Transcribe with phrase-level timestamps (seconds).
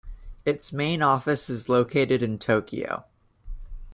[0.45, 3.05] Its main office is located in Tokyo.